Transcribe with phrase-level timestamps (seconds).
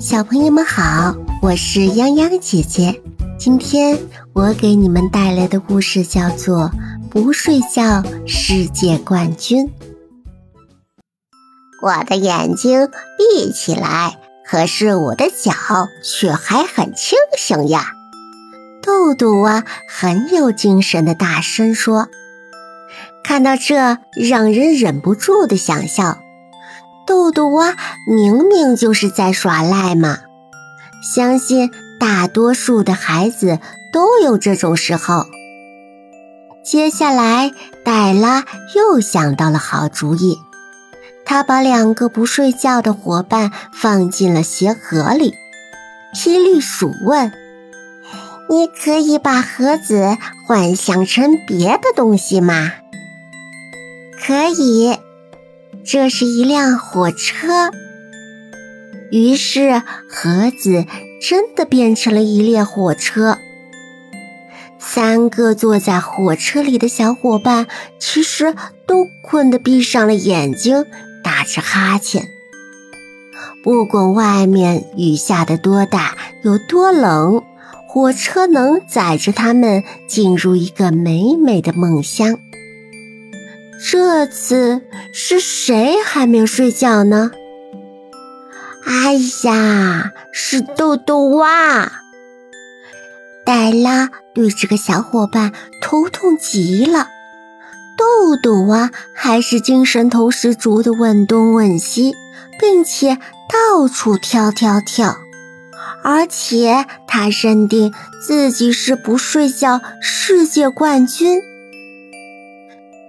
[0.00, 3.00] 小朋友们好，我是泱泱姐姐。
[3.38, 3.96] 今天
[4.32, 6.70] 我给你们带来的故事叫做
[7.08, 9.66] 《不睡觉世界冠军》。
[11.80, 15.52] 我的眼睛闭起来，可是我的脚
[16.02, 17.92] 却还很清醒呀！
[18.82, 22.08] 豆豆啊，很有精神的大声说。
[23.22, 26.18] 看到这，让人忍不住的想笑。
[27.06, 27.76] 豆豆蛙
[28.08, 30.18] 明明就是在耍赖嘛！
[31.02, 33.58] 相信大多数的孩子
[33.92, 35.26] 都有这种时候。
[36.64, 37.52] 接下来，
[37.84, 40.38] 黛拉又想到了好主意，
[41.26, 45.34] 她把两个不睡觉的伙伴放进了鞋盒里。
[46.14, 47.32] 霹雳鼠问
[48.48, 52.72] ：“你可以把盒子幻想成别的东西吗
[54.24, 54.96] ？”“可以。”
[55.86, 57.70] 这是一辆火车，
[59.10, 60.86] 于是盒子
[61.20, 63.38] 真的变成了一列火车。
[64.78, 67.66] 三个坐在火车里的小伙伴
[67.98, 68.54] 其实
[68.86, 70.86] 都困得闭上了眼睛，
[71.22, 72.28] 打着哈欠。
[73.62, 77.42] 不管外面雨下的多大，有多冷，
[77.88, 82.38] 火车能载着他们进入一个美美的梦乡。
[83.86, 84.80] 这次
[85.12, 87.30] 是谁还没有睡觉呢？
[88.86, 91.92] 哎呀，是豆豆蛙！
[93.44, 97.08] 黛拉对这个小伙伴头痛极了。
[97.98, 102.14] 豆豆蛙还是精神头十足的问东问西，
[102.58, 103.18] 并且
[103.50, 105.18] 到处跳跳跳，
[106.02, 107.92] 而且他认定
[108.26, 111.42] 自己是不睡觉世界冠军。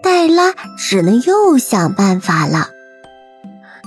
[0.05, 2.69] 黛拉只能又想办法了。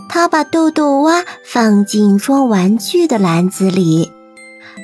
[0.08, 4.10] 她把豆豆蛙放进装玩具的篮子里，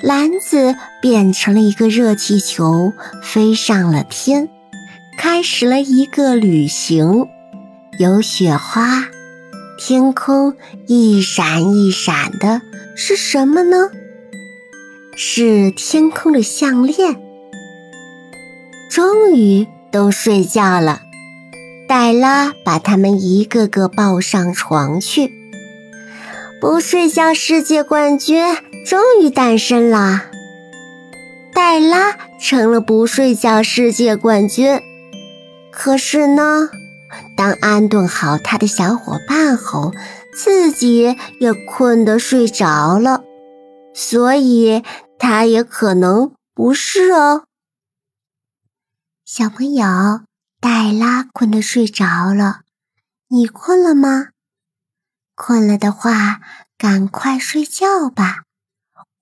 [0.00, 4.48] 篮子变成了一个热气球，飞上了天，
[5.18, 7.26] 开始了一个旅行。
[7.98, 9.08] 有雪花，
[9.76, 10.54] 天空
[10.86, 12.62] 一闪一闪的，
[12.94, 13.90] 是什么呢？
[15.16, 17.20] 是天空的项链。
[18.88, 21.00] 终于都睡觉了。
[21.96, 25.32] 黛拉把他们一个个抱上床去。
[26.60, 28.44] 不睡觉世界冠军
[28.84, 30.24] 终于诞生了，
[31.54, 34.80] 黛拉成了不睡觉世界冠军。
[35.70, 36.68] 可是呢，
[37.36, 39.92] 当安顿好他的小伙伴后，
[40.34, 43.22] 自己也困得睡着了，
[43.94, 44.82] 所以
[45.16, 47.44] 他也可能不是哦，
[49.24, 49.86] 小朋友。
[50.64, 52.62] 黛拉困得睡着了，
[53.28, 54.28] 你困了吗？
[55.34, 56.40] 困了的话，
[56.78, 58.44] 赶快睡觉吧。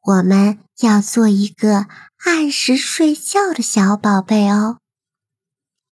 [0.03, 1.89] 我们要做一个
[2.25, 4.79] 按时睡觉的小宝贝哦。